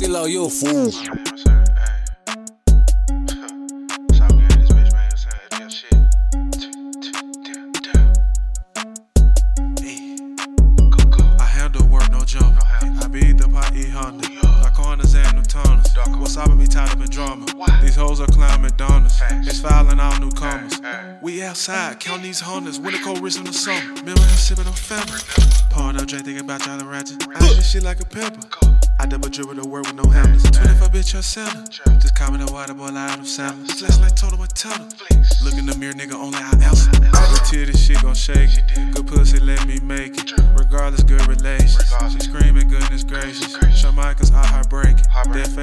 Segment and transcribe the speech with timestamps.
[0.00, 0.90] CeeLo, you a fool.
[11.38, 12.56] I handle work, no jump.
[12.80, 14.26] I beat the pot, eat Honda.
[14.74, 15.92] Corners and no toners.
[16.16, 17.44] Wasabi be tied up in drama.
[17.82, 19.20] These hoes are clown McDonald's.
[19.30, 20.80] It's fouling all newcomers.
[21.20, 22.80] We outside, count these hundreds.
[22.80, 23.86] Winter cold wrist in the summer.
[23.96, 25.20] Remember him sipping on family.
[25.68, 27.22] Pouring up drink, thinking about y'all the ratchet.
[27.36, 28.69] I shit like a pepper.
[29.00, 30.42] I double dribble to work with no handles.
[30.42, 31.64] 25 bitch, your center.
[31.98, 33.72] Just call me the water boy, Adam Sandler.
[33.72, 34.90] Flex like total Montana.
[35.42, 36.90] Look in the mirror, nigga, only I answer.
[36.92, 38.92] The tear, this shit gon' shake it.
[38.92, 40.36] Good pussy, let me make it.
[40.52, 41.80] Regardless, good relations.
[42.12, 43.56] She screaming, goodness gracious.
[43.74, 44.44] Show Michaels, I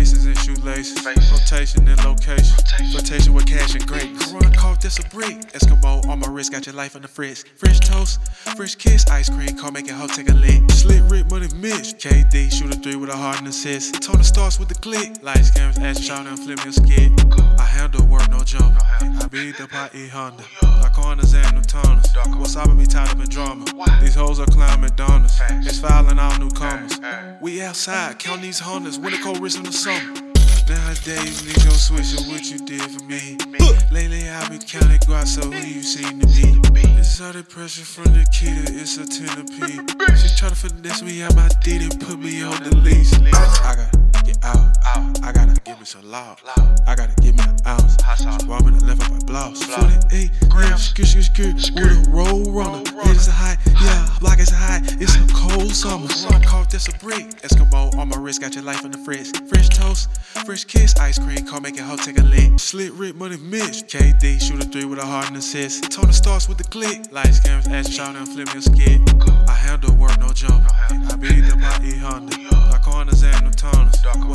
[0.00, 1.04] faces and shoelaces.
[1.30, 2.56] Rotation and location.
[2.94, 4.32] Rotation with cash and greatness.
[4.32, 5.36] Corona cough, this a brick.
[5.52, 7.44] Eskimo on my wrist, got your life in the fridge.
[7.56, 8.18] Fresh toast,
[8.56, 10.62] fresh kiss, ice cream, call make it hoe take a lick.
[10.70, 11.88] Slit rip, money Mitch.
[12.02, 14.00] KD, shoot a three with a hard and assist.
[14.02, 15.22] Tony starts with the click.
[15.22, 17.12] Lights, cameras, action, shot and flip a skid.
[17.60, 18.74] I handle work, no jump.
[19.00, 20.44] I beat the pot, eat Honda.
[20.94, 22.19] Corners and no toners.
[22.50, 23.64] Wasabi be tied up in drama.
[24.00, 25.40] These hoes are clown McDonald's.
[25.64, 26.98] It's fouling all newcomers.
[27.40, 28.98] We outside, count these hundreds.
[28.98, 30.14] Winter cold wrist in the summer.
[30.68, 33.38] Nowadays, niggas gon' switch up what you did for me.
[33.92, 36.26] Lately, I be counting guap, so who you seen to
[36.72, 36.82] me?
[36.98, 39.88] It's all the pressure from the kid, it's a centipede.
[40.18, 43.12] She tryna finesse me out my D and put me on the leash.
[43.14, 44.76] I gotta get out,
[45.22, 46.38] I gotta give me some loud.
[46.84, 47.96] I gotta give me an ounce.
[48.46, 49.62] Want me to lift up my blouse.
[49.62, 52.82] 48 grams, skir, skir, skir, with a roll runner.
[52.82, 56.08] It is high, yeah, block is high, it's a cold summer.
[56.44, 57.26] Cough, this a brick.
[57.42, 59.30] Eskimo on my wrist, got your life in the fridge.
[59.48, 60.10] Fresh toast,
[60.44, 62.58] fresh kiss, ice cream, call make it hoe take a lick.
[62.58, 63.84] Slit Rick, money Mitch.
[63.86, 65.90] KD, shoot a three with a hard and assist.
[65.90, 67.10] Tony starts with the click.
[67.12, 69.00] Lights, cameras, action, shot and flip me a skid.
[69.48, 69.94] I handle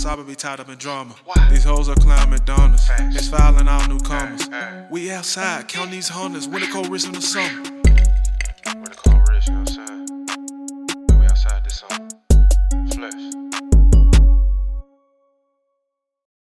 [0.00, 1.14] Wasabi be tied up in drama.
[1.50, 2.88] These hoes are clown McDonald's.
[3.14, 4.48] It's filing all newcomers.
[4.88, 6.48] We outside, count these hundreds.
[6.48, 7.79] Winter cold wrist in the summer.